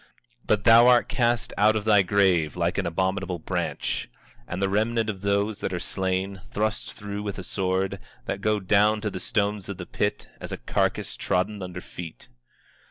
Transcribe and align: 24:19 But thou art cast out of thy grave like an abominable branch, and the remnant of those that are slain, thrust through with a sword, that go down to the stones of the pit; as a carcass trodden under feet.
24:19 0.45 0.47
But 0.47 0.63
thou 0.63 0.87
art 0.87 1.07
cast 1.07 1.53
out 1.59 1.75
of 1.75 1.85
thy 1.85 2.01
grave 2.01 2.55
like 2.57 2.79
an 2.79 2.87
abominable 2.87 3.37
branch, 3.37 4.09
and 4.47 4.59
the 4.59 4.67
remnant 4.67 5.11
of 5.11 5.21
those 5.21 5.59
that 5.59 5.73
are 5.73 5.79
slain, 5.79 6.41
thrust 6.51 6.93
through 6.93 7.21
with 7.21 7.37
a 7.37 7.43
sword, 7.43 7.99
that 8.25 8.41
go 8.41 8.59
down 8.59 8.99
to 9.01 9.11
the 9.11 9.19
stones 9.19 9.69
of 9.69 9.77
the 9.77 9.85
pit; 9.85 10.27
as 10.41 10.51
a 10.51 10.57
carcass 10.57 11.15
trodden 11.15 11.61
under 11.61 11.81
feet. 11.81 12.29